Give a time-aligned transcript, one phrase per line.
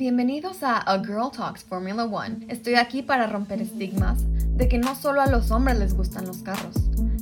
[0.00, 2.46] Bienvenidos a A Girl Talks Formula One.
[2.48, 4.24] Estoy aquí para romper estigmas
[4.56, 6.74] de que no solo a los hombres les gustan los carros,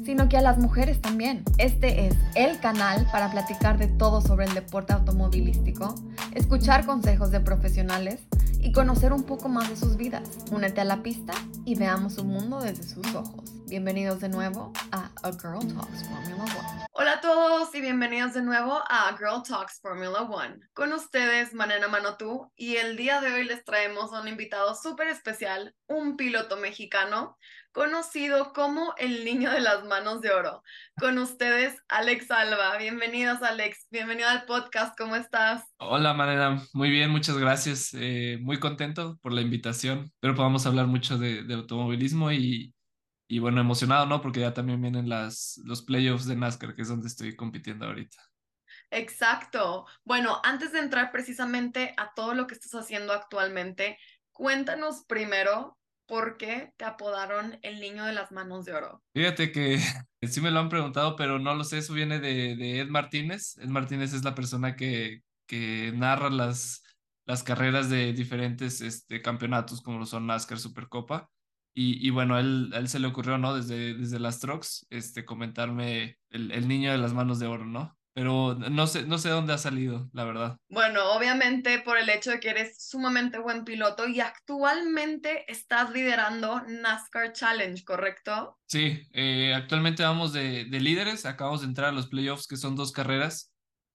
[0.04, 1.42] sino que a las mujeres también.
[1.58, 5.92] Este es el canal para platicar de todo sobre el deporte automovilístico,
[6.36, 8.20] escuchar consejos de profesionales
[8.60, 10.28] y conocer un poco más de sus vidas.
[10.52, 11.32] Únete a la pista
[11.64, 13.47] y veamos su mundo desde sus ojos.
[13.68, 16.86] Bienvenidos de nuevo a A Girl Talks Formula One.
[16.92, 20.60] Hola a todos y bienvenidos de nuevo a Girl Talks Formula One.
[20.72, 25.08] Con ustedes, Manena Manotú, y el día de hoy les traemos a un invitado súper
[25.08, 27.36] especial, un piloto mexicano
[27.72, 30.62] conocido como el niño de las manos de oro.
[30.98, 32.78] Con ustedes, Alex Alba.
[32.78, 33.86] Bienvenidos, Alex.
[33.90, 34.96] Bienvenido al podcast.
[34.96, 35.64] ¿Cómo estás?
[35.76, 36.62] Hola, Manena.
[36.72, 37.90] Muy bien, muchas gracias.
[37.92, 40.10] Eh, muy contento por la invitación.
[40.14, 42.72] Espero podamos hablar mucho de, de automovilismo y,
[43.28, 44.22] y bueno, emocionado, ¿no?
[44.22, 48.16] Porque ya también vienen las, los playoffs de NASCAR, que es donde estoy compitiendo ahorita.
[48.90, 49.86] Exacto.
[50.02, 53.98] Bueno, antes de entrar precisamente a todo lo que estás haciendo actualmente,
[54.32, 59.02] cuéntanos primero por qué te apodaron el niño de las manos de oro.
[59.12, 59.78] Fíjate que
[60.22, 63.58] sí me lo han preguntado, pero no lo sé, eso viene de, de Ed Martínez.
[63.58, 66.82] Ed Martínez es la persona que, que narra las,
[67.26, 71.28] las carreras de diferentes este, campeonatos como lo son NASCAR Supercopa.
[71.74, 73.54] Y, y, bueno, él, él se le ocurrió, ¿no?
[73.54, 77.96] Desde, desde las trucks, este, comentarme el, el, niño de las manos de oro, ¿no?
[78.14, 80.58] Pero no sé, no sé dónde ha salido, la verdad.
[80.68, 86.60] Bueno, obviamente por el hecho de que eres sumamente buen piloto y actualmente estás liderando
[86.66, 88.58] NASCAR Challenge, ¿correcto?
[88.66, 92.74] Sí, eh, actualmente vamos de, de líderes, acabamos de entrar a los playoffs, que son
[92.74, 93.52] dos carreras,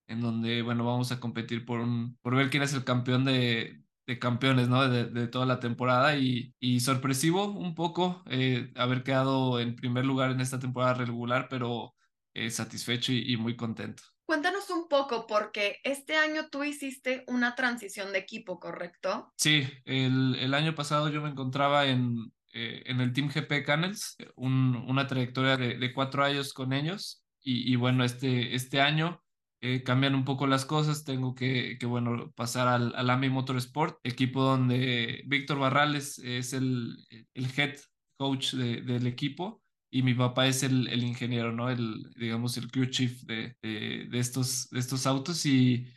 [0.07, 3.82] en donde, bueno, vamos a competir por, un, por ver quién es el campeón de,
[4.05, 4.87] de campeones, ¿no?
[4.87, 10.05] De, de, toda la temporada y, y sorpresivo un poco eh, haber quedado en primer
[10.05, 11.95] lugar en esta temporada regular, pero
[12.33, 14.03] eh, satisfecho y, y, muy contento.
[14.25, 19.33] Cuéntanos un poco, porque este año tú hiciste una transición de equipo, ¿correcto?
[19.37, 24.17] Sí, el, el año pasado yo me encontraba en, eh, en el Team GP Canels,
[24.35, 29.22] un, una trayectoria de, de, cuatro años con ellos y, y bueno, este, este año
[29.65, 33.97] eh, cambian un poco las cosas, tengo que, que bueno, pasar al, al AMI Motorsport,
[34.03, 36.97] equipo donde Víctor Barrales es el,
[37.33, 37.77] el head
[38.17, 41.69] coach de, del equipo y mi papá es el, el, ingeniero, ¿no?
[41.69, 45.87] El, digamos, el crew chief de, de, de, estos, de estos autos y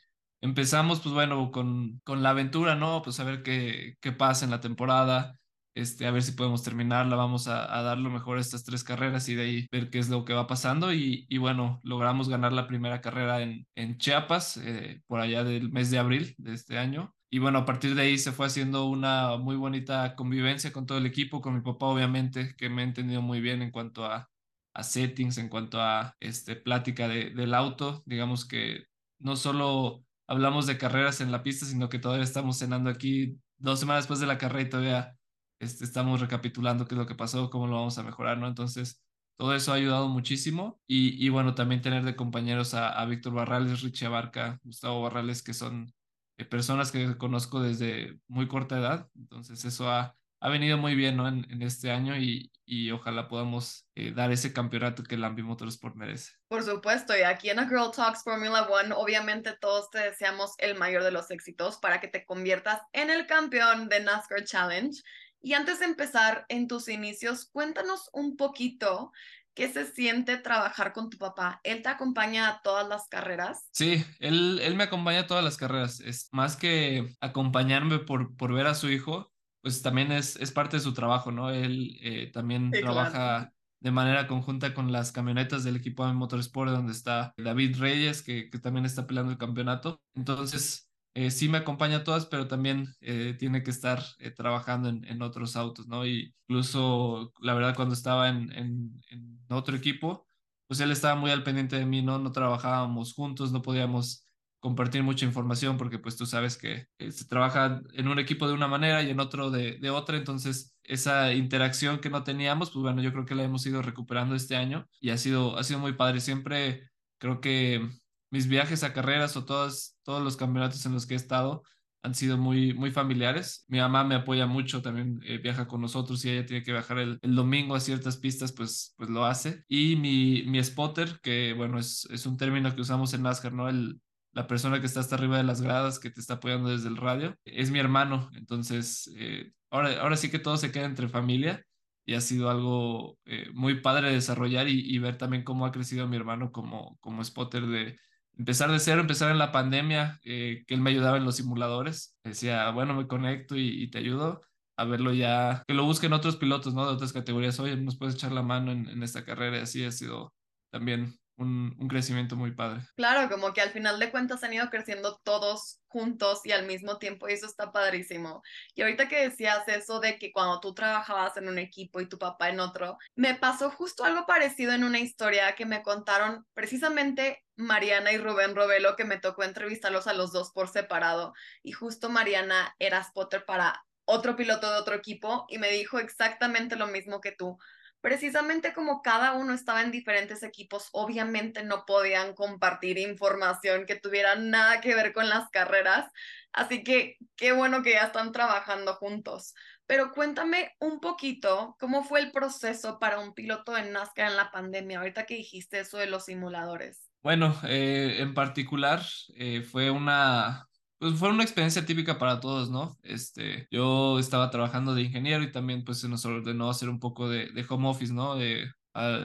[0.41, 3.03] empezamos, pues bueno, con, con la aventura, ¿no?
[3.03, 5.41] Pues a ver qué, qué pasa en la temporada,
[5.77, 9.29] este, a ver si podemos terminarla, vamos a, a, dar lo mejor estas tres carreras
[9.29, 12.53] y de ahí ver qué es lo que va pasando y, y bueno, logramos ganar
[12.55, 16.79] la primera carrera en, en Chiapas eh, por allá del mes de abril de este
[16.79, 17.15] año.
[17.29, 20.97] Y bueno, a partir de ahí se fue haciendo una muy bonita convivencia con todo
[20.97, 24.31] el equipo, con mi papá obviamente, que me ha entendido muy bien en cuanto a,
[24.75, 28.03] a settings, en cuanto a este, plática de, del auto.
[28.07, 28.85] Digamos que
[29.19, 33.81] no solo hablamos de carreras en la pista, sino que todavía estamos cenando aquí dos
[33.81, 35.17] semanas después de la carrera y todavía
[35.59, 38.47] este, estamos recapitulando qué es lo que pasó, cómo lo vamos a mejorar, ¿no?
[38.47, 39.03] Entonces,
[39.39, 43.35] todo eso ha ayudado muchísimo y, y bueno, también tener de compañeros a, a Víctor
[43.35, 45.93] Barrales, Richie Abarca, Gustavo Barrales, que son
[46.39, 51.17] eh, personas que conozco desde muy corta edad, entonces eso ha, ha venido muy bien,
[51.17, 51.29] ¿no?
[51.29, 55.95] En, en este año y, y ojalá podamos eh, dar ese campeonato que el Motorsport
[55.97, 56.33] merece.
[56.49, 60.77] Por supuesto, y aquí en A Girl Talks Formula One, obviamente todos te deseamos el
[60.77, 65.01] mayor de los éxitos para que te conviertas en el campeón de NASCAR Challenge.
[65.41, 69.13] Y antes de empezar en tus inicios, cuéntanos un poquito
[69.57, 71.61] qué se siente trabajar con tu papá.
[71.65, 73.69] ¿Él te acompaña a todas las carreras?
[73.73, 76.01] Sí, él, él me acompaña a todas las carreras.
[76.01, 79.33] Es más que acompañarme por, por ver a su hijo,
[79.63, 81.51] pues también es, es parte de su trabajo, ¿no?
[81.51, 83.53] Él eh, también sí, trabaja claro.
[83.81, 88.51] de manera conjunta con las camionetas del equipo de Motorsport, donde está David Reyes, que,
[88.51, 90.03] que también está peleando el campeonato.
[90.15, 90.86] Entonces,
[91.17, 95.03] eh, sí me acompaña a todas, pero también eh, tiene que estar eh, trabajando en,
[95.07, 96.05] en, otros autos, ¿no?
[96.05, 100.29] Y incluso, la verdad, cuando estaba en, en, en, otro equipo,
[100.67, 102.19] pues él estaba muy al pendiente de mí, ¿no?
[102.19, 104.27] No trabajábamos juntos, no podíamos
[104.61, 108.69] compartir mucha información porque pues tú sabes que se trabaja en un equipo de una
[108.69, 113.01] manera y en otro de, de otra, entonces esa interacción que no teníamos, pues bueno,
[113.01, 115.95] yo creo que la hemos ido recuperando este año y ha sido, ha sido muy
[115.95, 116.21] padre.
[116.21, 117.89] Siempre creo que
[118.31, 121.63] mis viajes a carreras o todos, todos los campeonatos en los que he estado
[122.03, 123.65] han sido muy, muy familiares.
[123.69, 126.99] Mi mamá me apoya mucho, también eh, viaja con nosotros y ella tiene que viajar
[126.99, 129.65] el, el, domingo a ciertas pistas, pues, pues lo hace.
[129.69, 133.69] Y mi, mi spotter, que bueno, es, es un término que usamos en NASCAR, ¿no?
[133.69, 134.01] El,
[134.33, 136.97] la persona que está hasta arriba de las gradas, que te está apoyando desde el
[136.97, 138.31] radio, es mi hermano.
[138.35, 141.65] Entonces, eh, ahora, ahora sí que todo se queda entre familia
[142.05, 145.73] y ha sido algo eh, muy padre de desarrollar y, y, ver también cómo ha
[145.73, 147.99] crecido mi hermano como, como spotter de,
[148.37, 152.17] empezar de cero, empezar en la pandemia, eh, que él me ayudaba en los simuladores.
[152.25, 154.43] Decía, bueno, me conecto y, te ayudo
[154.77, 156.87] a verlo ya, que lo busquen otros pilotos, ¿no?
[156.87, 157.59] De otras categorías.
[157.61, 160.33] Oye, nos puedes echar la mano en, en esta carrera y así ha sido
[160.71, 162.83] también un, un, crecimiento muy padre.
[162.97, 166.99] Claro, como que al final de cuentas han ido creciendo todos juntos y al mismo
[166.99, 168.43] tiempo y eso está padrísimo.
[168.75, 172.19] Y ahorita que decías eso de que cuando tú trabajabas en un equipo y tu
[172.19, 177.45] papá en otro, me pasó justo algo parecido en una historia que me contaron precisamente
[177.57, 181.33] Mariana y Rubén Robelo, que me tocó entrevistarlos a los dos por separado.
[181.63, 186.77] Y justo Mariana era spotter para otro piloto de otro equipo y me dijo exactamente
[186.77, 187.59] lo mismo que tú
[188.07, 194.37] precisamente como cada uno estaba en diferentes equipos, obviamente no podían compartir información que tuviera
[194.37, 196.09] nada que ver con las carreras,
[196.53, 199.55] así que qué bueno que ya están trabajando juntos.
[199.89, 204.53] Pero cuéntame un poquito cómo fue el proceso para un piloto en NASCAR en la
[204.53, 207.11] pandemia, ahorita que dijiste eso de los simuladores.
[207.25, 209.03] Bueno, eh, en particular
[209.35, 210.66] eh, fue una,
[210.99, 212.97] pues fue una experiencia típica para todos, ¿no?
[213.03, 217.29] Este, yo estaba trabajando de ingeniero y también pues se nos ordenó hacer un poco
[217.29, 218.37] de, de home office, ¿no?
[218.37, 218.71] De,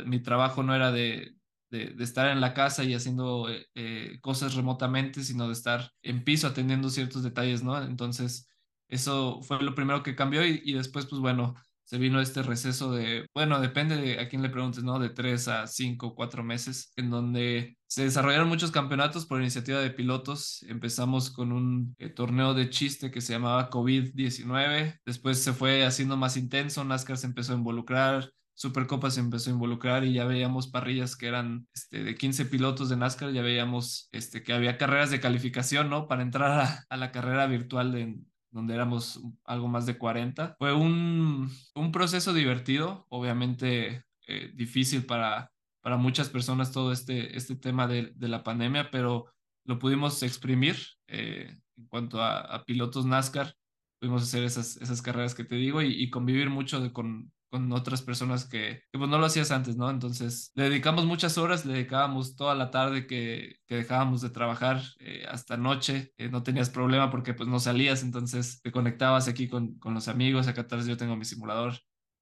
[0.05, 1.33] mi trabajo no era de,
[1.69, 6.23] de, estar en la casa y haciendo eh, eh, cosas remotamente, sino de estar en
[6.25, 7.81] piso atendiendo ciertos detalles, ¿no?
[7.81, 8.49] Entonces,
[8.89, 11.55] eso fue lo primero que cambió y, y después, pues bueno,
[11.91, 14.97] se vino este receso de, bueno, depende de a quién le preguntes, ¿no?
[14.97, 19.91] De tres a cinco, cuatro meses, en donde se desarrollaron muchos campeonatos por iniciativa de
[19.91, 20.63] pilotos.
[20.69, 26.15] Empezamos con un eh, torneo de chiste que se llamaba COVID-19, después se fue haciendo
[26.15, 30.67] más intenso, NASCAR se empezó a involucrar, Supercopa se empezó a involucrar y ya veíamos
[30.69, 35.11] parrillas que eran este, de 15 pilotos de NASCAR, ya veíamos este, que había carreras
[35.11, 36.07] de calificación, ¿no?
[36.07, 38.15] Para entrar a, a la carrera virtual de,
[38.51, 40.55] donde éramos algo más de 40.
[40.59, 45.51] Fue un, un proceso divertido, obviamente eh, difícil para,
[45.81, 49.33] para muchas personas todo este, este tema de, de la pandemia, pero
[49.65, 50.77] lo pudimos exprimir
[51.07, 53.55] eh, en cuanto a, pilotos NASCAR.
[53.99, 57.71] Pudimos hacer esas, esas carreras que te digo y, y convivir mucho de, con, con
[57.73, 59.89] otras personas que, que, pues no lo hacías antes, ¿no?
[59.89, 64.81] Entonces le dedicamos muchas horas, le dedicábamos toda la tarde que, que dejábamos de trabajar
[64.99, 69.49] eh, hasta noche, eh, no tenías problema porque pues no salías, entonces te conectabas aquí
[69.49, 71.75] con, con los amigos, acá atrás yo tengo mi simulador,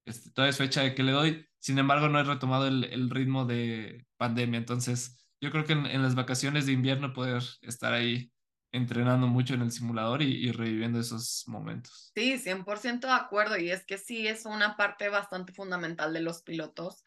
[0.06, 3.10] este, toda es fecha de que le doy, sin embargo no he retomado el, el
[3.12, 7.94] ritmo de pandemia, entonces yo creo que en, en las vacaciones de invierno poder estar
[7.94, 8.32] ahí
[8.72, 12.12] entrenando mucho en el simulador y, reviviendo esos momentos.
[12.16, 13.58] Sí, 100% de acuerdo.
[13.58, 17.04] Y es que sí, es una parte bastante fundamental de los pilotos.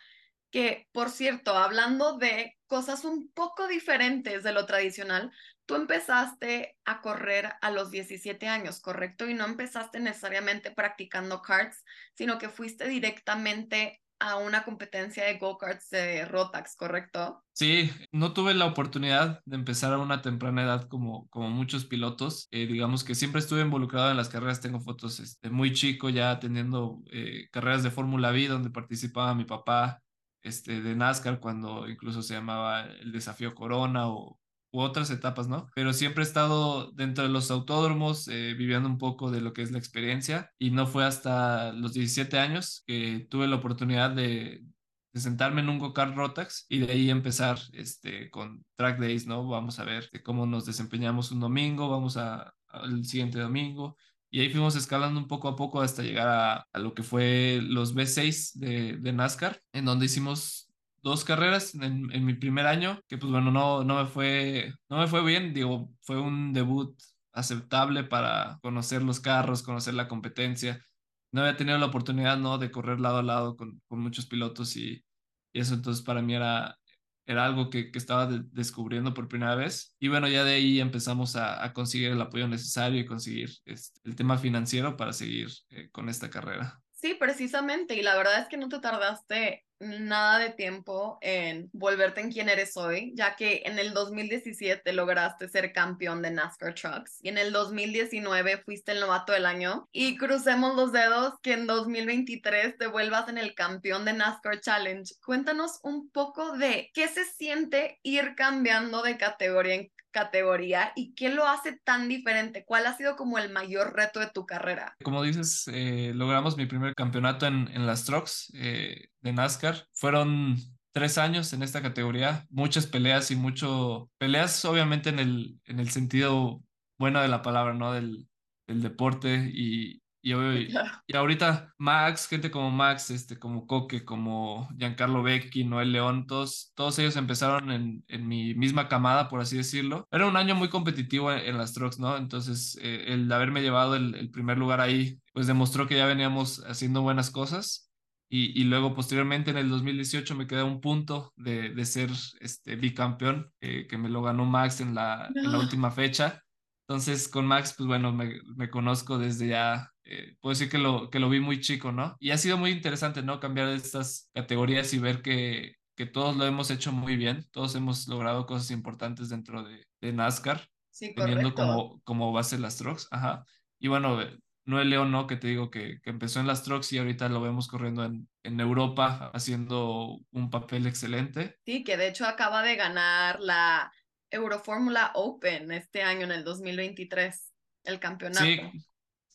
[0.51, 5.33] Que, por cierto, hablando de cosas un poco diferentes de lo tradicional,
[5.65, 9.29] tú empezaste a correr a los 17 años, ¿correcto?
[9.29, 15.91] Y no empezaste necesariamente practicando karts, sino que fuiste directamente a una competencia de go-karts
[15.91, 17.43] de Rotax, ¿correcto?
[17.53, 22.47] Sí, no tuve la oportunidad de empezar a una temprana edad como, como muchos pilotos.
[22.53, 26.39] Eh, digamos que siempre estuve involucrado en las carreras, tengo fotos este, muy chico ya
[26.39, 30.01] teniendo eh, carreras de Fórmula V donde participaba mi papá
[30.43, 34.39] este, de NASCAR cuando incluso se llamaba el desafío Corona o
[34.73, 35.69] u otras etapas, ¿no?
[35.75, 39.63] Pero siempre he estado dentro de los autódromos, eh, viviendo un poco de lo que
[39.63, 44.65] es la experiencia y no fue hasta los 17 años que tuve la oportunidad de,
[45.13, 49.47] de sentarme en un go-kart Rotax y de ahí empezar este, con track days, ¿no?
[49.47, 53.97] Vamos a ver cómo nos desempeñamos un domingo, vamos a, al siguiente domingo.
[54.31, 57.61] Y ahí fuimos escalando un poco a poco hasta llegar a, a lo que fue
[57.63, 60.62] los B6 de, de NASCAR, en donde hicimos
[61.03, 64.99] dos carreras en, en, mi primer año, que pues bueno, no, no, me fue, no
[64.99, 66.97] me fue bien, digo, fue un debut
[67.33, 70.85] aceptable para conocer los carros, conocer la competencia.
[71.33, 72.59] No había tenido la oportunidad, ¿no?
[72.59, 75.05] De correr lado a lado con, con muchos pilotos y,
[75.53, 76.79] y, eso entonces para mí era,
[77.27, 79.97] era algo que, que estaba de, descubriendo por primera vez.
[79.99, 84.01] Y bueno, ya de ahí empezamos a, a conseguir el apoyo necesario y conseguir este,
[84.05, 86.81] el tema financiero para seguir eh, con esta carrera.
[86.93, 87.97] Sí, precisamente.
[87.97, 92.49] Y la verdad es que no te tardaste nada de tiempo en volverte en quien
[92.49, 97.39] eres hoy, ya que en el 2017 lograste ser campeón de NASCAR Trucks y en
[97.39, 102.87] el 2019 fuiste el novato del año y crucemos los dedos que en 2023 te
[102.87, 105.15] vuelvas en el campeón de NASCAR Challenge.
[105.25, 111.31] Cuéntanos un poco de qué se siente ir cambiando de categoría en categoría y qué
[111.31, 112.65] lo hace tan diferente?
[112.65, 114.95] ¿Cuál ha sido como el mayor reto de tu carrera?
[115.03, 119.87] Como dices, eh, logramos mi primer campeonato en, en las trucks eh, de NASCAR.
[119.93, 120.57] Fueron
[120.93, 125.91] tres años en esta categoría, muchas peleas y mucho, peleas obviamente en el, en el
[125.91, 126.63] sentido
[126.99, 127.93] bueno de la palabra, ¿no?
[127.93, 128.29] Del,
[128.67, 130.33] del deporte y, Y,
[131.07, 136.73] y, ahorita Max, gente como Max, este, como Coque, como Giancarlo Becchi, Noel León, todos,
[136.75, 140.07] todos ellos empezaron en, en, mi misma camada, por así decirlo.
[140.13, 142.17] Era un año muy competitivo en, las trucks, ¿no?
[142.17, 146.65] Entonces, eh, el haberme llevado el, el, primer lugar ahí, pues demostró que ya veníamos
[146.67, 147.91] haciendo buenas cosas.
[148.29, 152.11] Y, y luego, posteriormente, en el 2018 me quedé un punto de, de ser
[152.41, 156.43] este, bicampeón, eh, que me lo ganó Max en la, en la última fecha.
[156.89, 161.11] Entonces, con Max, pues bueno, me, me conozco desde ya eh, puedo decir que lo,
[161.11, 162.17] que lo vi muy chico, ¿no?
[162.19, 163.41] Y ha sido muy interesante, ¿no?
[163.41, 168.09] Cambiar estas categorías y ver que, que todos lo hemos hecho muy bien, todos hemos
[168.09, 173.45] logrado cosas importantes dentro de, de NASCAR, sí, teniendo como, como base las trucks, ajá.
[173.79, 174.19] Y bueno,
[174.65, 175.27] no el León, ¿no?
[175.27, 178.29] Que te digo que, que, empezó en las trucks y ahorita lo vemos corriendo en,
[178.43, 181.59] en Europa, haciendo un papel excelente.
[181.65, 183.93] Sí, que de hecho acaba de ganar la
[184.31, 187.53] Eurofórmula Open este año en el 2023,
[187.85, 188.45] el campeonato.
[188.45, 188.61] Sí,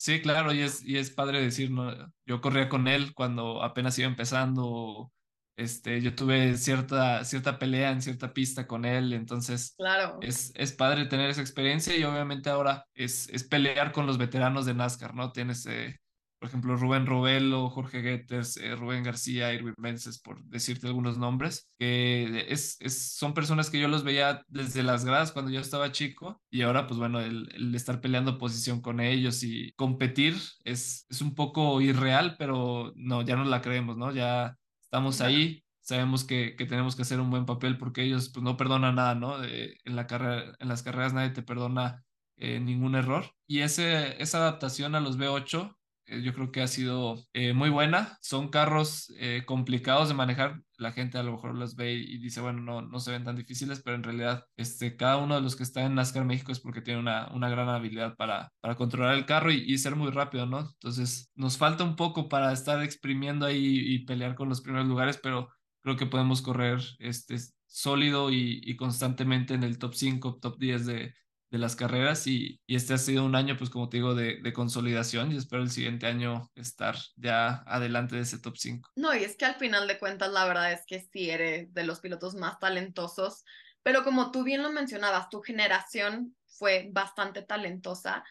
[0.00, 1.92] Sí, claro, y es, y es padre decir, ¿no?
[2.24, 5.12] Yo corría con él cuando apenas iba empezando,
[5.56, 10.18] este, yo tuve cierta, cierta pelea en cierta pista con él, entonces claro.
[10.22, 14.66] es, es padre tener esa experiencia y obviamente ahora es, es pelear con los veteranos
[14.66, 15.32] de NASCAR, ¿no?
[15.32, 15.96] Tienes eh,
[16.38, 21.68] por ejemplo, Rubén Robelo, Jorge Getters, eh, Rubén García, Irwin Vences, por decirte algunos nombres,
[21.78, 25.92] que es, es, son personas que yo los veía desde las gradas cuando yo estaba
[25.92, 31.06] chico y ahora, pues bueno, el, el estar peleando posición con ellos y competir es,
[31.08, 34.12] es un poco irreal, pero no, ya no la creemos, ¿no?
[34.12, 38.44] Ya estamos ahí, sabemos que, que, tenemos que hacer un buen papel porque ellos pues
[38.44, 39.42] no perdonan nada, ¿no?
[39.42, 42.04] en, la carrera, en las carreras nadie te perdona
[42.36, 43.32] eh, ningún error.
[43.46, 45.77] Y ese, esa adaptación a los B8 eh,
[46.08, 48.18] yo creo que ha sido eh, muy buena.
[48.22, 50.60] Son carros eh, complicados de manejar.
[50.76, 53.36] La gente a lo mejor los ve y dice, bueno, no, no se ven tan
[53.36, 56.60] difíciles, pero en realidad este, cada uno de los que está en NASCAR México es
[56.60, 60.10] porque tiene una, una gran habilidad para, para controlar el carro y, y, ser muy
[60.10, 60.60] rápido, ¿no?
[60.60, 65.18] Entonces nos falta un poco para estar exprimiendo ahí y pelear con los primeros lugares,
[65.22, 65.48] pero
[65.82, 67.36] creo que podemos correr este,
[67.66, 71.14] sólido y, y constantemente en el top 5, top 10 de,
[71.50, 74.52] de las carreras y, este ha sido un año, pues como te digo, de, de,
[74.52, 78.90] consolidación y espero el siguiente año estar ya adelante de ese top 5.
[78.96, 81.84] No, y es que al final de cuentas la verdad es que sí eres de
[81.84, 83.44] los pilotos más talentosos,
[83.82, 88.24] pero como tú bien lo mencionabas, tu generación fue bastante talentosa,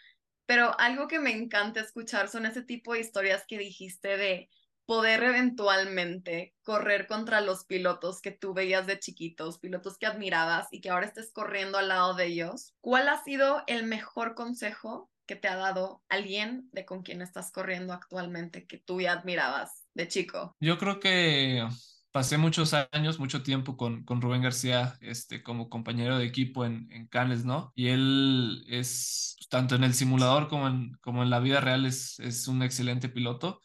[0.46, 4.50] pero algo que me encanta escuchar son ese tipo de historias que dijiste de
[4.88, 10.80] poder eventualmente correr contra los pilotos que tú veías de chiquitos, pilotos que admirabas y
[10.80, 12.74] que ahora estés corriendo al lado de ellos.
[12.80, 17.52] ¿Cuál ha sido el mejor consejo que te ha dado alguien de con quien estás
[17.52, 20.56] corriendo actualmente que tú ya admirabas de chico?
[20.62, 21.68] Yo creo que
[22.12, 26.88] pasé muchos años, mucho tiempo con, con Rubén García este, como compañero de equipo en,
[26.94, 27.74] en Cannes, ¿no?
[27.76, 32.20] Y él es, tanto en el simulador como en, como en la vida real, es,
[32.20, 33.60] es un excelente piloto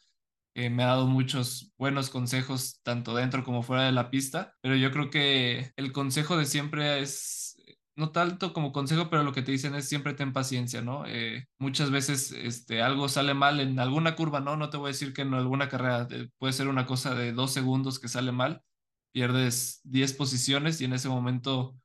[0.55, 4.75] eh, me ha dado muchos buenos consejos, tanto dentro como fuera de la pista, pero
[4.75, 7.57] yo creo que el consejo de siempre es,
[7.95, 11.05] no tanto como consejo, pero lo que te dicen es siempre ten paciencia, ¿no?
[11.07, 14.55] Eh, muchas veces este, algo sale mal en alguna curva, ¿no?
[14.57, 17.33] No te voy a decir que en alguna carrera eh, puede ser una cosa de
[17.33, 18.61] dos segundos que sale mal,
[19.11, 21.75] pierdes 10 posiciones y en ese momento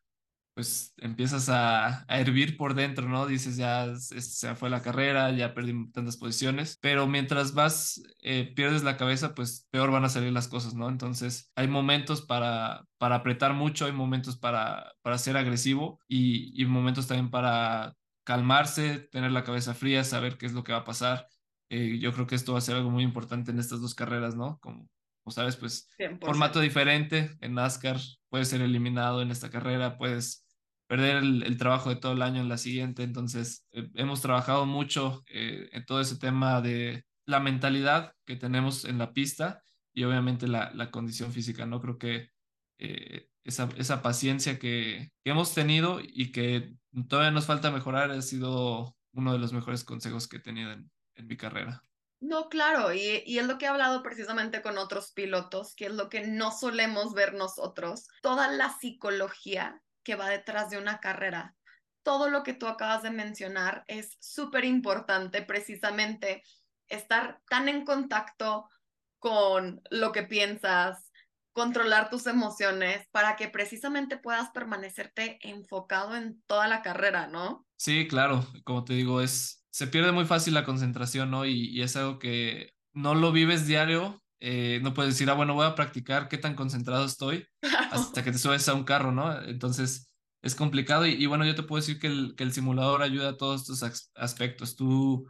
[0.58, 3.28] pues empiezas a, a, hervir por dentro, ¿no?
[3.28, 8.82] Dices, ya se fue la carrera, ya perdí tantas posiciones, pero mientras vas, eh, pierdes
[8.82, 10.88] la cabeza, pues peor van a salir las cosas, ¿no?
[10.88, 16.66] Entonces hay momentos para, para apretar mucho, hay momentos para, para ser agresivo y, y
[16.66, 20.84] momentos también para calmarse, tener la cabeza fría, saber qué es lo que va a
[20.84, 21.28] pasar.
[21.68, 24.34] Eh, yo creo que esto va a ser algo muy importante en estas dos carreras,
[24.34, 24.58] ¿no?
[24.58, 24.88] Como,
[25.22, 26.26] como sabes, pues 100%.
[26.26, 30.47] formato diferente en NASCAR, puedes ser eliminado en esta carrera, puedes
[30.88, 33.02] perder el, trabajo de todo el año en la siguiente.
[33.02, 38.86] Entonces, eh, hemos trabajado mucho eh, en todo ese tema de la mentalidad que tenemos
[38.86, 41.80] en la pista y obviamente la, condición física, ¿no?
[41.80, 42.30] Creo que
[42.78, 46.72] eh, esa, paciencia que, hemos tenido y que
[47.06, 50.90] todavía nos falta mejorar ha sido uno de los mejores consejos que he tenido en,
[51.16, 51.82] en mi carrera.
[52.20, 55.92] No, claro, y, y, es lo que he hablado precisamente con otros pilotos, que es
[55.92, 61.54] lo que no solemos ver nosotros, toda la psicología que va detrás de una carrera.
[62.02, 66.42] Todo lo que tú acabas de mencionar es súper importante, precisamente
[66.88, 68.70] estar tan en contacto
[69.18, 71.12] con lo que piensas,
[71.52, 77.66] controlar tus emociones para que precisamente puedas permanecerte enfocado en toda la carrera, ¿no?
[77.76, 81.44] Sí, claro, como te digo, es se pierde muy fácil la concentración, ¿no?
[81.44, 85.54] Y, y es algo que no lo vives diario, eh, no puedes decir, ah, bueno,
[85.54, 87.46] voy a practicar qué tan concentrado estoy
[87.92, 89.42] hasta que te subes a un carro, ¿no?
[89.42, 93.02] Entonces es complicado y, y, bueno, yo te puedo decir que el, que el simulador
[93.02, 94.76] ayuda a todos estos aspectos.
[94.76, 95.26] Tú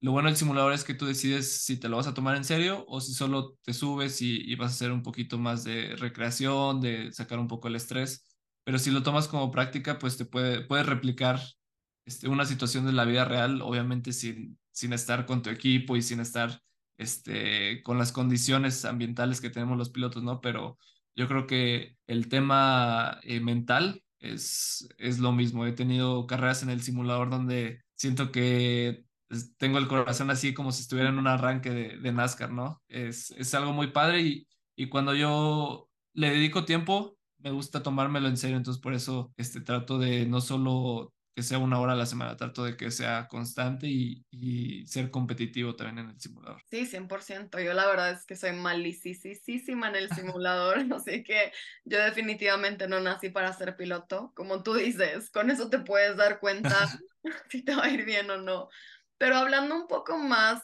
[0.00, 2.44] lo bueno del simulador es que tú decides si te lo vas a tomar en
[2.44, 5.96] serio o si solo te subes y, y vas a hacer un poquito más de
[5.96, 8.26] recreación, de sacar un poco el estrés.
[8.64, 11.40] Pero si lo tomas como práctica, pues te puede, puedes replicar
[12.04, 16.02] este, una situación de la vida real, obviamente sin, sin estar con tu equipo y
[16.02, 16.60] sin estar
[16.98, 20.40] este, con las condiciones ambientales que tenemos los pilotos, ¿no?
[20.40, 20.78] Pero
[21.16, 25.66] yo creo que el tema eh, mental es, es lo mismo.
[25.66, 29.04] He tenido carreras en el simulador donde siento que
[29.58, 32.82] tengo el corazón así como si estuviera en un arranque de, de NASCAR, ¿no?
[32.88, 38.28] Es, es algo muy padre y, y cuando yo le dedico tiempo, me gusta tomármelo
[38.28, 41.96] en serio, entonces por eso este, trato de no solo que sea una hora a
[41.96, 46.62] la semana, trato de que sea constante y, y ser competitivo también en el simulador.
[46.70, 47.60] Sí, 100%.
[47.60, 51.52] Yo la verdad es que soy malísima en el simulador, así que
[51.84, 56.38] yo definitivamente no nací para ser piloto, como tú dices, con eso te puedes dar
[56.38, 56.88] cuenta
[57.50, 58.68] si te va a ir bien o no.
[59.18, 60.62] Pero hablando un poco más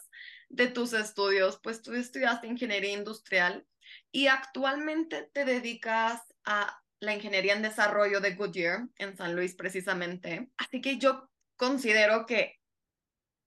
[0.49, 3.65] de tus estudios, pues tú estudiaste ingeniería industrial
[4.11, 10.49] y actualmente te dedicas a la ingeniería en desarrollo de Goodyear en San Luis precisamente.
[10.57, 12.59] Así que yo considero que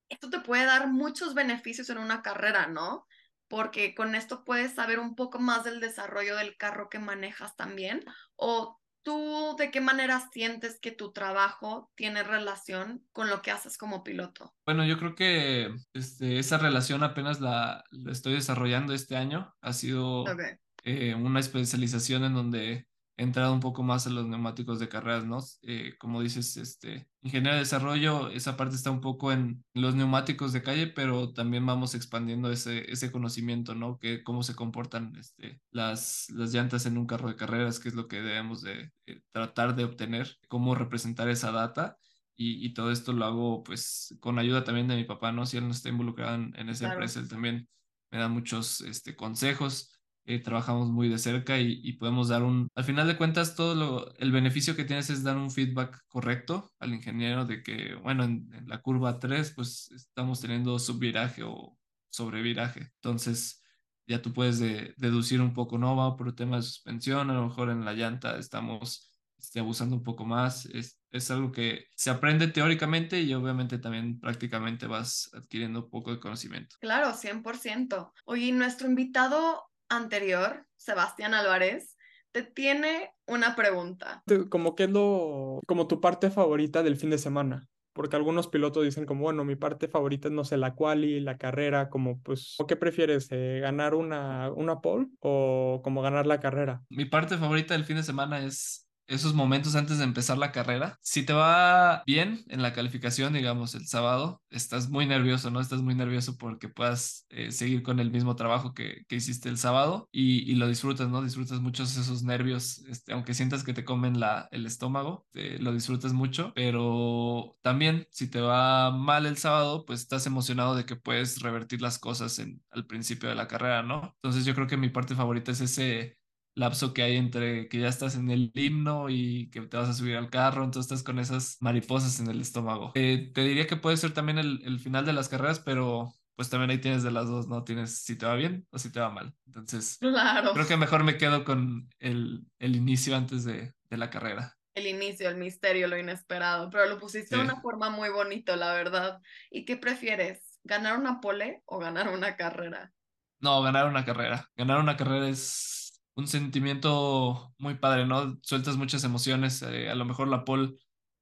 [0.09, 3.07] esto te puede dar muchos beneficios en una carrera, ¿no?
[3.47, 8.03] Porque con esto puedes saber un poco más del desarrollo del carro que manejas también.
[8.35, 13.77] O tú, ¿de qué manera sientes que tu trabajo tiene relación con lo que haces
[13.77, 14.53] como piloto?
[14.65, 19.55] Bueno, yo creo que este, esa relación apenas la, la, estoy desarrollando este año.
[19.61, 20.57] Ha sido okay.
[20.83, 25.39] eh, una especialización en donde entrado un poco más a los neumáticos de carreras, ¿no?
[25.61, 30.51] Eh, como dices, este, ingeniería de desarrollo, esa parte está un poco en los neumáticos
[30.51, 33.97] de calle, pero también vamos expandiendo ese, ese conocimiento, ¿no?
[33.99, 37.95] Que cómo se comportan este, las, las llantas en un carro de carreras, qué es
[37.95, 41.97] lo que debemos de eh, tratar de obtener, cómo representar esa data.
[42.37, 45.45] Y, y, todo esto lo hago pues con ayuda también de mi papá, ¿no?
[45.45, 46.95] Si él no está involucrado en, en esa claro.
[46.95, 47.69] empresa, él también
[48.11, 49.94] me da muchos este, consejos
[50.25, 53.75] eh, trabajamos muy de cerca y, y, podemos dar un, al final de cuentas, todo
[53.75, 58.23] lo, el beneficio que tienes es dar un feedback correcto al ingeniero de que, bueno,
[58.23, 61.77] en, en la curva 3, pues estamos teniendo subviraje o
[62.09, 62.91] sobreviraje.
[62.95, 63.63] Entonces,
[64.07, 67.33] ya tú puedes de, deducir un poco, no va por el tema de suspensión, a
[67.33, 70.65] lo mejor en la llanta estamos este, abusando un poco más.
[70.67, 76.11] Es, es algo que se aprende teóricamente y obviamente también prácticamente vas adquiriendo un poco
[76.11, 76.75] de conocimiento.
[76.79, 78.11] Claro, 100%.
[78.25, 81.97] Oye, nuestro invitado anterior, Sebastián Álvarez,
[82.31, 84.23] te tiene una pregunta.
[84.49, 87.67] Como qué es lo, como tu parte favorita del fin de semana?
[87.93, 91.37] Porque algunos pilotos dicen como, bueno, mi parte favorita es, no sé, la quali, la
[91.37, 93.29] carrera, como pues, ¿qué prefieres?
[93.31, 96.83] Eh, ¿Ganar una, una pole o como ganar la carrera?
[96.89, 100.97] Mi parte favorita del fin de semana es esos momentos antes de empezar la carrera.
[101.01, 105.59] Si te va bien en la calificación, digamos, el sábado, estás muy nervioso, ¿no?
[105.59, 109.57] Estás muy nervioso porque puedas eh, seguir con el mismo trabajo que, que hiciste el
[109.57, 111.21] sábado y, y, lo disfrutas, ¿no?
[111.21, 115.73] Disfrutas mucho esos nervios, este, aunque sientas que te comen la, el estómago, te, lo
[115.73, 120.95] disfrutas mucho, pero también si te va mal el sábado, pues estás emocionado de que
[120.95, 124.15] puedes revertir las cosas en, al principio de la carrera, ¿no?
[124.15, 126.17] Entonces yo creo que mi parte favorita es ese
[126.55, 129.93] lapso que hay entre que ya estás en el himno y que te vas a
[129.93, 132.91] subir al carro, entonces estás con esas mariposas en el estómago.
[132.95, 136.49] Eh, te diría que puede ser también el, el, final de las carreras, pero pues
[136.49, 137.63] también ahí tienes de las dos, ¿no?
[137.63, 139.33] Tienes si te va bien o si te va mal.
[139.45, 140.53] Entonces, claro.
[140.53, 144.57] creo que mejor me quedo con el, el inicio antes de, de, la carrera.
[144.73, 147.35] El inicio, el misterio, lo inesperado, pero lo pusiste sí.
[147.35, 149.21] de una forma muy bonito, la verdad.
[149.49, 150.59] ¿Y qué prefieres?
[150.63, 152.91] ¿Ganar una pole o ganar una carrera?
[153.39, 154.49] No, ganar una carrera.
[154.57, 155.84] Ganar una carrera es
[156.15, 158.39] un sentimiento muy padre, ¿no?
[158.43, 160.75] Sueltas muchas emociones, eh, a lo mejor la pole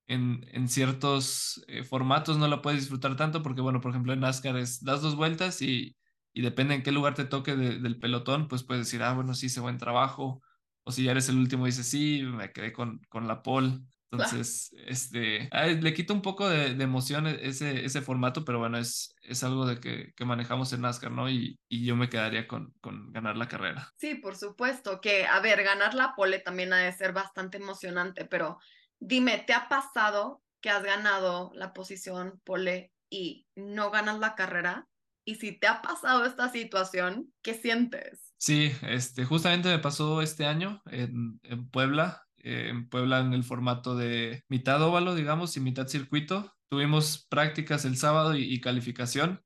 [0.08, 4.20] en, en ciertos eh, formatos no la puedes disfrutar tanto porque, bueno, por ejemplo en
[4.22, 5.96] NASCAR es, das dos vueltas y,
[6.34, 9.34] y depende en qué lugar te toque de, del pelotón, pues puedes decir, ah, bueno,
[9.34, 10.42] sí hice buen trabajo,
[10.84, 13.80] o si ya eres el último, dices, sí, me quedé con, con la pole.
[14.14, 15.50] Entonces, este,
[15.82, 19.66] le quita un poco de, de, emoción ese, ese formato, pero bueno, es, es algo
[19.66, 21.30] de que, que manejamos en NASCAR, ¿no?
[21.30, 23.92] Y, y yo me quedaría con, con, ganar la carrera.
[23.98, 28.26] Sí, por supuesto, que, a ver, ganar la pole también ha de ser bastante emocionante,
[28.26, 28.60] pero
[29.00, 34.88] dime, ¿te ha pasado que has ganado la posición pole y no ganas la carrera?
[35.26, 38.34] Y si te ha pasado esta situación, ¿qué sientes?
[38.38, 43.44] Sí, este, justamente me pasó este año en, en Puebla eh, en Puebla en el
[43.44, 46.54] formato de mitad óvalo, digamos, y mitad circuito.
[46.70, 49.42] Tuvimos prácticas el sábado y, calificación.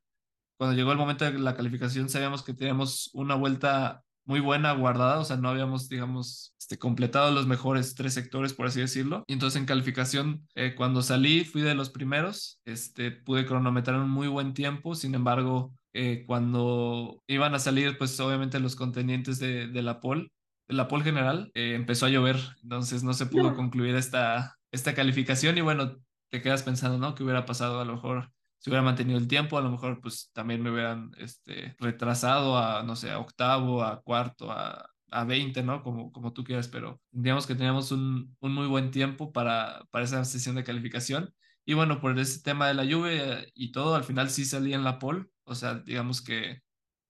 [0.57, 5.19] Cuando llegó el momento de la calificación sabíamos que teníamos una vuelta muy buena, guardada,
[5.19, 9.23] o sea, no habíamos, digamos, este, completado los mejores tres sectores, por así decirlo.
[9.27, 14.09] Y entonces en calificación, eh, cuando salí, fui de los primeros, este, pude cronometrar un
[14.09, 19.67] muy buen tiempo, sin embargo, eh, cuando iban a salir, pues obviamente los contendientes de,
[19.67, 20.29] de la pole,
[20.67, 25.57] la pole general, eh, empezó a llover, entonces no se pudo concluir esta, esta calificación
[25.57, 25.97] y bueno,
[26.29, 27.15] te quedas pensando, ¿no?
[27.15, 27.79] ¿Qué hubiera pasado?
[27.79, 31.11] A lo mejor si hubiera mantenido el tiempo, a lo mejor pues también me hubieran
[31.17, 35.83] este, retrasado a, no sé, a octavo, a cuarto, a, a 20, ¿no?
[35.83, 40.05] Como, como tú quieras, pero digamos que teníamos un, un muy buen tiempo para, para
[40.05, 41.33] esa sesión de calificación.
[41.65, 44.83] Y bueno, por ese tema de la lluvia y todo, al final sí salí en
[44.83, 46.61] la pole, o sea, digamos que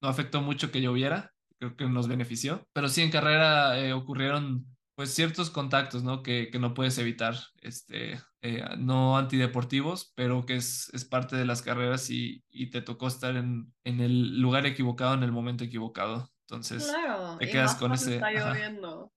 [0.01, 4.65] no afectó mucho que lloviera, creo que nos benefició, pero sí en carrera eh, ocurrieron
[4.95, 6.23] pues ciertos contactos, ¿no?
[6.23, 11.45] Que, que no puedes evitar, este, eh, no antideportivos, pero que es, es parte de
[11.45, 15.63] las carreras y, y te tocó estar en, en, el lugar equivocado en el momento
[15.63, 16.31] equivocado.
[16.47, 18.15] Entonces, claro, te quedas con ese...
[18.15, 19.13] Está lloviendo.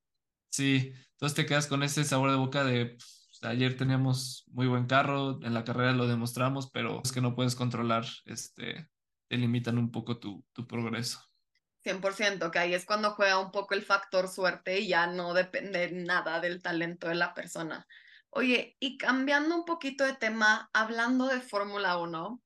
[0.50, 4.87] Sí, entonces te quedas con ese sabor de boca de pues, ayer teníamos muy buen
[4.87, 8.88] carro, en la carrera lo demostramos, pero es que no puedes controlar, este,
[9.29, 11.30] te limitan un poco tu, tu progreso.
[11.85, 15.90] 100%, que ahí es cuando juega un poco el factor suerte y ya no depende
[15.93, 17.87] nada del talento de la persona.
[18.31, 22.40] Oye, y cambiando un poquito de tema, hablando de Fórmula 1,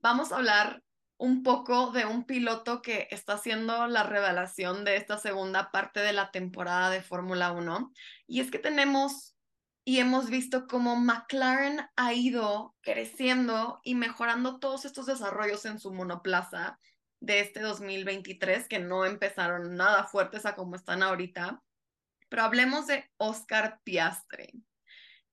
[0.00, 0.82] vamos a hablar
[1.18, 6.14] un poco de un piloto que está haciendo la revelación de esta segunda parte de
[6.14, 7.92] la temporada de Fórmula 1.
[8.26, 9.36] Y es que tenemos
[9.84, 15.92] y hemos visto cómo McLaren ha ido creciendo y mejorando todos estos desarrollos en su
[15.92, 16.78] monoplaza
[17.20, 21.62] de este 2023, que no empezaron nada fuertes a como están ahorita.
[22.28, 24.64] Pero hablemos de Oscar Piastri.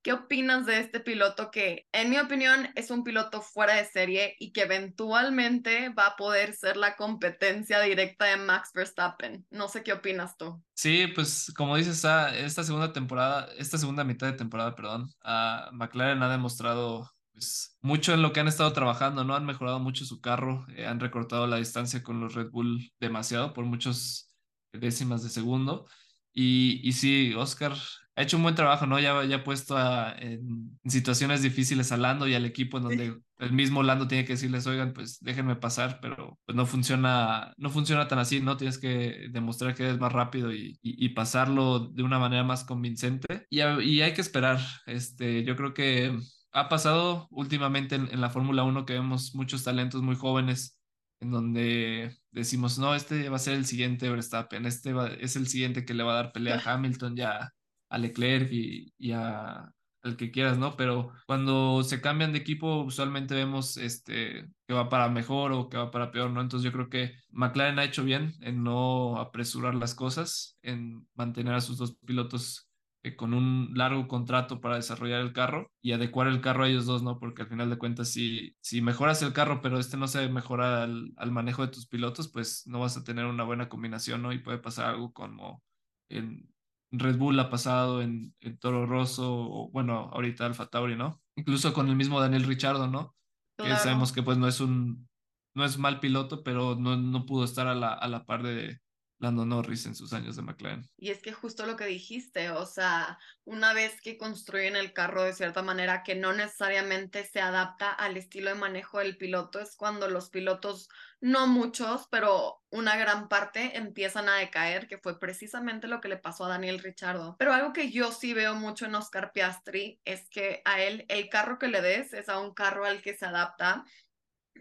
[0.04, 4.36] ¿Qué opinas de este piloto que, en mi opinión, es un piloto fuera de serie
[4.40, 9.46] y que eventualmente va a poder ser la competencia directa de Max Verstappen?
[9.50, 10.64] No sé qué opinas tú.
[10.76, 16.24] Sí, pues como dices, esta segunda temporada, esta segunda mitad de temporada, perdón, a McLaren
[16.24, 19.36] ha demostrado pues, mucho en lo que han estado trabajando, ¿no?
[19.36, 23.54] Han mejorado mucho su carro, eh, han recortado la distancia con los Red Bull demasiado
[23.54, 24.34] por muchos
[24.74, 25.86] décimas de segundo.
[26.34, 27.74] Y, y sí, Oscar
[28.16, 29.00] ha hecho un buen trabajo, ¿no?
[29.00, 32.84] Ya, ya ha puesto a, en, en, situaciones difíciles a Lando y al equipo en
[32.84, 33.18] donde sí.
[33.38, 37.70] el mismo Lando tiene que decirles, oigan, pues déjenme pasar, pero pues no funciona, no
[37.70, 38.58] funciona tan así, ¿no?
[38.58, 42.64] Tienes que demostrar que eres más rápido y, y, y pasarlo de una manera más
[42.64, 43.46] convincente.
[43.52, 46.18] Y, y hay que esperar, este, yo creo que
[46.52, 50.80] ha pasado últimamente en, en la Fórmula 1 que vemos muchos talentos muy jóvenes
[51.20, 55.48] en donde decimos, no, este va a ser el siguiente Verstappen, este va, es el
[55.48, 57.54] siguiente que le va a dar pelea a Hamilton, ya
[57.90, 59.72] a Leclerc y, y a,
[60.04, 60.76] al que quieras, ¿no?
[60.78, 65.78] Pero cuando se cambian de equipo, usualmente vemos este, que va para mejor o que
[65.78, 66.42] va para peor, ¿no?
[66.42, 71.54] Entonces yo creo que McLaren ha hecho bien en no apresurar las cosas, en mantener
[71.54, 72.67] a sus dos pilotos
[73.16, 77.04] con un largo contrato para desarrollar el carro y adecuar el carro a ellos dos,
[77.04, 77.20] ¿no?
[77.20, 80.84] Porque al final de cuentas, si, si mejoras el carro, pero este no se mejora
[80.84, 84.34] al, al, manejo de tus pilotos, pues no vas a tener una buena combinación, ¿no?
[84.34, 85.64] Y puede pasar algo como
[86.10, 86.50] en
[86.92, 91.22] Red Bull ha pasado, en, en Toro Rosso, o bueno, ahorita Alfa Tauri, ¿no?
[91.36, 93.16] Incluso con el mismo Daniel Richardo, ¿no?
[93.58, 93.74] Claro.
[93.74, 95.08] Que sabemos que pues no es un,
[95.56, 98.80] no es mal piloto, pero no, no pudo estar a la, a la par de,
[99.20, 100.88] Lando Norris en sus años de McLaren.
[100.96, 105.24] Y es que justo lo que dijiste, o sea, una vez que construyen el carro
[105.24, 109.76] de cierta manera que no necesariamente se adapta al estilo de manejo del piloto, es
[109.76, 110.88] cuando los pilotos,
[111.20, 116.18] no muchos, pero una gran parte empiezan a decaer, que fue precisamente lo que le
[116.18, 117.36] pasó a Daniel Richardo.
[117.40, 121.30] Pero algo que yo sí veo mucho en Oscar Piastri es que a él el
[121.30, 123.84] carro que le des es a un carro al que se adapta.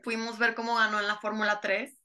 [0.03, 1.96] Fuimos ver cómo ganó en la Fórmula 3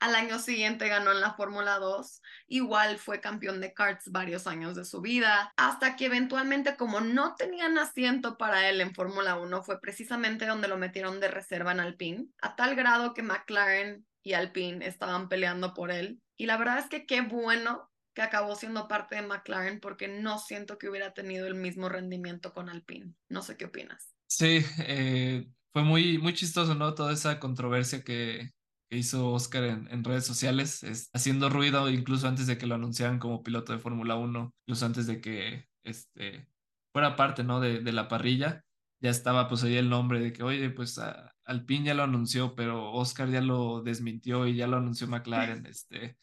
[0.00, 4.74] al año siguiente ganó en la Fórmula 2, igual fue campeón de karts varios años
[4.74, 9.62] de su vida, hasta que eventualmente como no tenían asiento para él en Fórmula 1,
[9.62, 14.32] fue precisamente donde lo metieron de reserva en Alpine, a tal grado que McLaren y
[14.32, 16.20] Alpine estaban peleando por él.
[16.36, 20.38] Y la verdad es que qué bueno que acabó siendo parte de McLaren porque no
[20.38, 23.12] siento que hubiera tenido el mismo rendimiento con Alpine.
[23.28, 24.14] No sé qué opinas.
[24.26, 26.94] Sí, eh, fue muy, muy chistoso, ¿no?
[26.94, 28.50] Toda esa controversia que,
[28.90, 33.20] que hizo Oscar en, redes sociales, es, haciendo ruido incluso antes de que lo anunciaran
[33.20, 36.48] como piloto de Fórmula 1, incluso antes de que este,
[36.92, 37.60] fuera parte ¿no?
[37.60, 38.64] de, de, la parrilla,
[39.00, 42.54] ya estaba pues ahí el nombre de que, oye, pues a, Alpine ya lo anunció,
[42.56, 45.66] pero Oscar ya lo desmintió y ya lo anunció McLaren.
[45.66, 46.16] Este,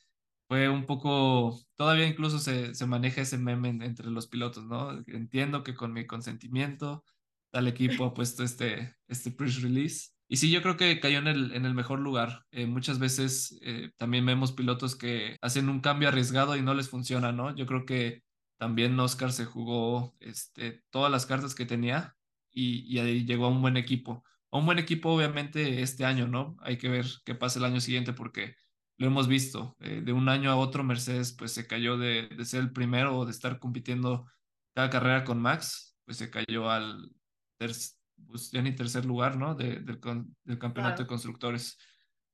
[0.50, 4.92] fue un poco, todavía incluso se, se maneja ese meme entre los pilotos, ¿no?
[5.08, 7.04] Entiendo que con mi consentimiento
[7.52, 11.28] tal equipo ha puesto este, este press release y sí, yo creo que cayó en
[11.28, 12.46] el, en el mejor lugar.
[12.52, 16.90] Eh, muchas veces eh, también vemos pilotos que hacen un cambio arriesgado y no les
[16.90, 17.56] funciona, ¿no?
[17.56, 18.24] Yo creo que
[18.58, 22.16] también Oscar se jugó este, todas las cartas que tenía
[22.52, 24.24] y, y ahí llegó a un buen equipo.
[24.52, 26.58] A un buen equipo, obviamente, este año, ¿no?
[26.62, 28.56] Hay que ver qué pasa el año siguiente porque
[28.98, 29.76] lo hemos visto.
[29.80, 33.18] Eh, de un año a otro, Mercedes pues se cayó de, de ser el primero
[33.18, 34.26] o de estar compitiendo
[34.74, 37.12] cada carrera con Max, pues se cayó al
[37.58, 39.56] tercer pues ya ni tercer lugar, ¿no?
[39.56, 40.00] De, del,
[40.44, 41.78] del, campeonato de constructores.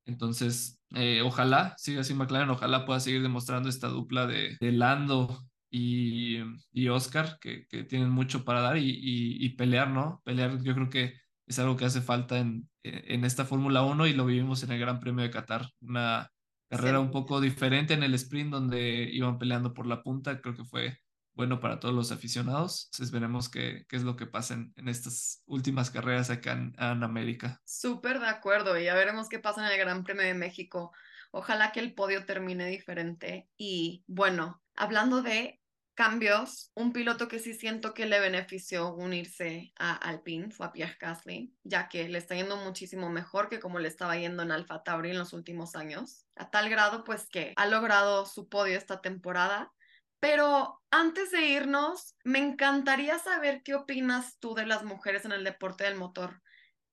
[0.06, 5.46] Entonces, eh, ojalá siga así McLaren, ojalá pueda seguir demostrando esta dupla de, de Lando
[5.70, 6.40] y,
[6.72, 10.22] y Oscar, que, que, tienen mucho para dar y, y, y, pelear, ¿no?
[10.26, 11.14] Pelear, yo creo que
[11.48, 14.80] es algo que hace falta en, en esta Fórmula 1 y lo vivimos en el
[14.80, 15.70] Gran Premio de Qatar.
[15.82, 16.30] Una
[16.70, 17.04] carrera sí.
[17.06, 20.98] un poco diferente en el sprint donde iban peleando por la punta, creo que fue
[21.34, 22.90] bueno para todos los aficionados.
[22.92, 27.04] Entonces veremos qué, qué es lo que pasa en, estas últimas carreras acá en, en
[27.04, 27.62] América.
[27.66, 30.92] Súper de acuerdo y ya veremos qué pasa en el Gran Premio de México.
[31.32, 33.50] Ojalá que el podio termine diferente.
[33.58, 35.60] Y bueno, hablando de
[35.96, 40.98] cambios, un piloto que sí siento que le benefició unirse a Alpine fue a Pierre
[41.00, 44.84] Gasly, ya que le está yendo muchísimo mejor que como le estaba yendo en Alfa
[44.84, 49.02] Tauri en los últimos años, a tal grado pues que ha logrado su podio esta
[49.02, 49.72] temporada
[50.24, 55.44] pero antes de irnos, me encantaría saber qué opinas tú de las mujeres en el
[55.44, 56.42] deporte del motor.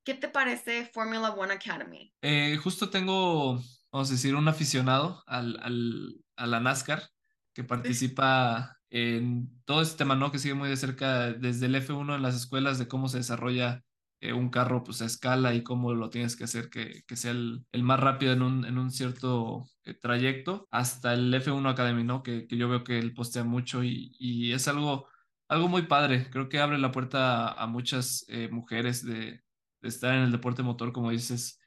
[0.02, 2.12] ¿Qué te parece Formula One Academy?
[2.22, 3.60] Eh, justo tengo,
[3.92, 7.08] vamos a decir, un aficionado al, al, a la NASCAR
[7.52, 10.32] que participa en todo este tema, ¿no?
[10.32, 13.84] Que sigue muy de cerca desde el F1 en las escuelas de cómo se desarrolla
[14.22, 17.30] eh, un carro pues a escala y cómo lo tienes que hacer que, que sea
[17.30, 22.04] el, el, más rápido en un, en un cierto eh, trayecto, hasta el F1 Academy,
[22.04, 22.22] ¿no?
[22.22, 25.08] Que, que yo veo que él postea mucho y, y, es algo,
[25.48, 26.28] algo muy padre.
[26.30, 29.42] Creo que abre la puerta a, a muchas eh, mujeres de,
[29.80, 31.58] de, estar en el deporte motor, como dices.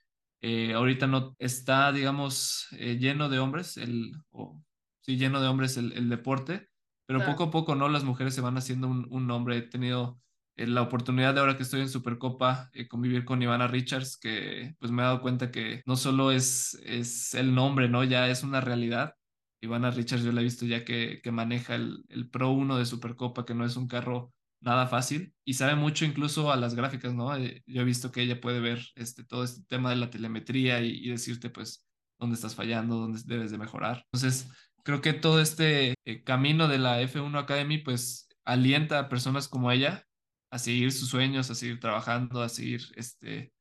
[0.76, 4.62] ahorita no está, digamos, lleno de hombres, el, o,
[5.02, 6.70] sí, lleno de hombres el, el deporte,
[7.08, 7.34] pero claro.
[7.34, 7.90] poco a poco, ¿no?
[7.90, 9.58] Las mujeres se van haciendo un, un nombre.
[9.58, 13.68] He tenido eh, la oportunidad de ahora que estoy en Supercopa eh, convivir con Ivana
[13.68, 18.04] Richards, que pues me he dado cuenta que no solo es, es el nombre, ¿no?
[18.04, 19.16] Ya es una realidad.
[19.62, 22.86] Ivana Richards yo la he visto ya que, que maneja el, el Pro 1 de
[22.86, 27.14] Supercopa, que no es un carro nada fácil y sabe mucho incluso a las gráficas,
[27.14, 27.36] ¿no?
[27.36, 30.82] Eh, yo he visto que ella puede ver este, todo este tema de la telemetría
[30.82, 31.86] y, y decirte pues
[32.20, 34.06] dónde estás fallando, dónde debes de mejorar.
[34.12, 34.50] Entonces,
[34.84, 39.72] creo que todo este eh, camino de la F1 Academy pues alienta a personas como
[39.72, 40.06] ella
[40.54, 43.52] a seguir sus sueños, a seguir trabajando, a seguir este,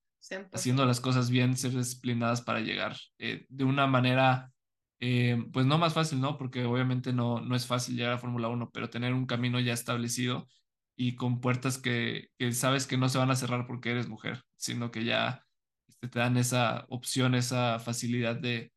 [0.53, 4.53] haciendo las cosas bien, ser disciplinadas para llegar eh, de una manera,
[5.01, 6.37] eh, pues no más fácil, ¿no?
[6.37, 9.73] Porque obviamente no, no es fácil llegar a Fórmula 1, pero tener un camino ya
[9.73, 10.47] establecido
[10.95, 14.43] y con puertas que, que, sabes que no se van a cerrar porque eres mujer,
[14.57, 15.47] sino que ya
[15.89, 18.71] este, te dan esa opción, esa facilidad de,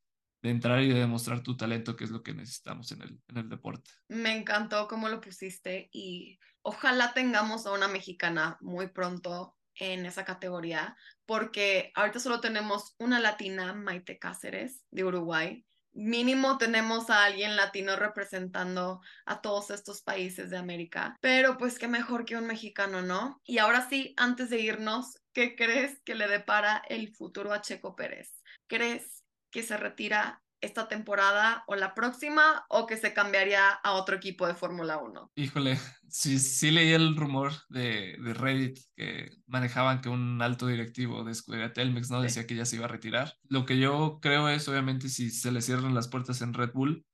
[0.45, 3.37] de entrar y de demostrar tu talento, que es lo que necesitamos en el, en
[3.37, 3.89] el deporte.
[4.07, 10.23] Me encantó cómo lo pusiste y ojalá tengamos a una mexicana muy pronto en esa
[10.23, 15.65] categoría, porque ahorita solo tenemos una latina, Maite Cáceres, de Uruguay.
[15.93, 21.87] Mínimo tenemos a alguien latino representando a todos estos países de América, pero pues qué
[21.87, 23.41] mejor que un mexicano, ¿no?
[23.45, 27.95] Y ahora sí, antes de irnos, ¿qué crees que le depara el futuro a Checo
[27.95, 28.43] Pérez?
[28.67, 29.24] ¿Crees
[29.55, 34.45] que se retira esta temporada o la próxima o que se cambiaría a otro equipo
[34.45, 35.31] de Fórmula 1?
[35.35, 41.23] Híjole, sí, sí leí el rumor de, de, Reddit que manejaban que un alto directivo
[41.23, 42.17] de Escudería Telmex ¿no?
[42.17, 42.23] Sí.
[42.23, 43.33] decía que ya se iba a retirar.
[43.47, 47.05] Lo que yo creo es, obviamente, si se le cierran las puertas en Red Bull,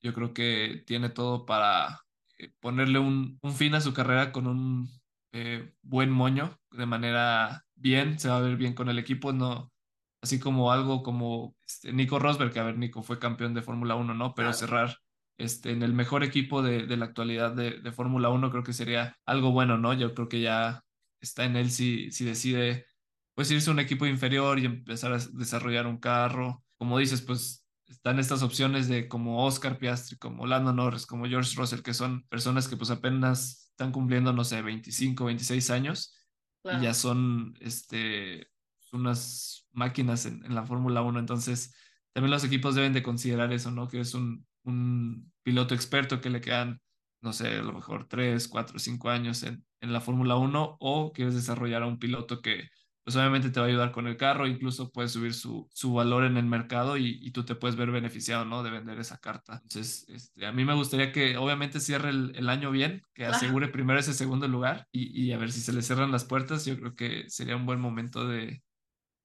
[0.00, 2.02] yo creo que tiene todo para
[2.38, 4.88] eh, ponerle un, un fin a su carrera con un
[5.32, 9.72] eh, buen moño, de manera bien, se va a ver bien con el equipo, no
[10.22, 13.94] así como algo como este, Nico Rosberg, que a ver, Nico fue campeón de Fórmula
[13.94, 14.34] 1, ¿no?
[14.34, 14.58] Pero claro.
[14.58, 14.98] cerrar
[15.36, 18.72] este, en el mejor equipo de, de la actualidad de, de Fórmula 1 creo que
[18.72, 19.92] sería algo bueno, ¿no?
[19.92, 20.82] Yo creo que ya
[21.20, 22.86] está en él si, si decide
[23.34, 26.64] pues irse a un equipo inferior y empezar a desarrollar un carro.
[26.76, 31.54] Como dices, pues están estas opciones de como Oscar Piastri, como Lando Norris, como George
[31.56, 36.16] Russell, que son personas que pues apenas están cumpliendo, no sé, 25, 26 años
[36.62, 36.80] claro.
[36.80, 38.48] y ya son este,
[38.92, 41.18] unas máquinas en, en la Fórmula 1.
[41.18, 41.74] Entonces,
[42.12, 43.88] también los equipos deben de considerar eso, ¿no?
[43.88, 46.80] Que es un, un piloto experto que le quedan,
[47.20, 51.12] no sé, a lo mejor 3, 4, 5 años en, en la Fórmula 1 o
[51.12, 52.68] quieres desarrollar a un piloto que
[53.08, 56.24] pues obviamente te va a ayudar con el carro, incluso puedes subir su, su valor
[56.24, 58.62] en el mercado y, y, tú te puedes ver beneficiado, ¿no?
[58.62, 59.60] De vender esa carta.
[59.62, 63.68] Entonces, este, a mí me gustaría que obviamente cierre el, el año bien, que asegure
[63.68, 66.78] primero ese segundo lugar y, y, a ver si se le cierran las puertas, yo
[66.78, 68.62] creo que sería un buen momento de,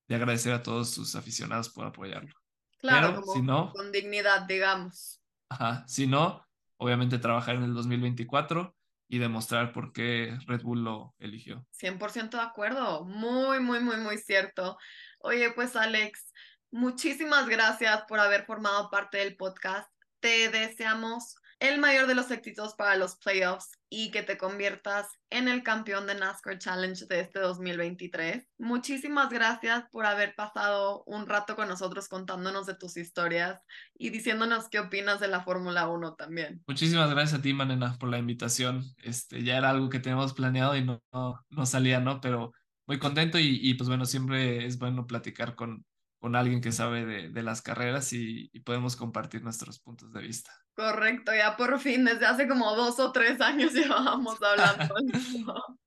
[0.08, 2.34] de agradecer a todos sus aficionados por apoyarlo.
[2.80, 5.22] Claro, Pero, como si no- con dignidad, digamos.
[5.50, 6.46] Ajá, si no,
[6.78, 8.76] obviamente trabajar en el 2024
[9.08, 11.66] y demostrar por qué Red Bull lo eligió.
[11.72, 14.78] 100% de acuerdo, muy, muy, muy, muy cierto.
[15.20, 16.32] Oye, pues Alex,
[16.72, 19.90] muchísimas gracias por haber formado parte del podcast.
[20.20, 25.48] Te deseamos el mayor de los éxitos para los playoffs y que te conviertas en
[25.48, 28.48] el campeón de NASCAR Challenge de este 2023.
[28.58, 33.62] Muchísimas gracias por haber pasado un rato con nosotros contándonos de tus historias
[33.96, 36.64] y diciéndonos qué opinas de la Fórmula 1 también.
[36.68, 38.84] Muchísimas gracias a ti, Manena, por la invitación.
[39.04, 42.20] Este, ya era algo que teníamos planeado y no, no, salía, ¿no?
[42.20, 42.52] Pero
[42.88, 45.86] muy contento y, y, pues bueno, siempre es bueno platicar con,
[46.20, 50.63] con alguien que sabe de, de las carreras y podemos compartir nuestros puntos de vista.
[50.76, 55.80] Correcto, ya por fin, desde hace como dos o tres años llevábamos hablando de esto.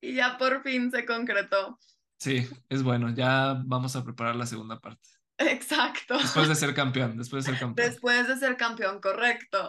[0.00, 1.78] y ya por fin se concretó.
[2.18, 5.02] Sí, es bueno, ya vamos a preparar la segunda parte.
[5.36, 6.16] Exacto.
[6.16, 7.88] Después de ser campeón, después de ser campeón.
[7.90, 9.68] Después de ser campeón, correcto.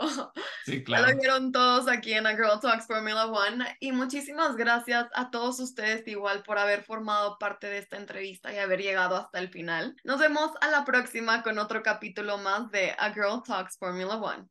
[0.64, 1.08] Sí, Ya claro.
[1.12, 3.66] lo vieron todos aquí en A Girl Talks Formula One.
[3.80, 8.60] Y muchísimas gracias a todos ustedes igual por haber formado parte de esta entrevista y
[8.60, 9.96] haber llegado hasta el final.
[10.04, 14.46] Nos vemos a la próxima con otro capítulo más de A Girl Talks Formula One.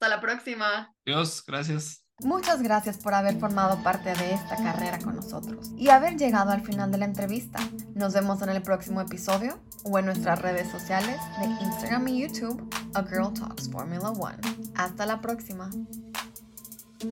[0.00, 0.94] Hasta la próxima.
[1.04, 2.06] Dios, gracias.
[2.20, 6.62] Muchas gracias por haber formado parte de esta carrera con nosotros y haber llegado al
[6.62, 7.58] final de la entrevista.
[7.94, 12.66] Nos vemos en el próximo episodio o en nuestras redes sociales de Instagram y YouTube,
[12.94, 14.38] A Girl Talks Formula One.
[14.74, 15.68] Hasta la próxima.